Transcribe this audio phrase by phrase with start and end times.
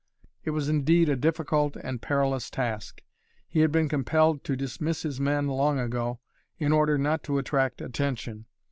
[0.43, 3.03] It was indeed a difficult and perilous task.
[3.47, 6.19] He had been compelled to dismiss his men long ago,
[6.57, 8.47] in order not to attract attention.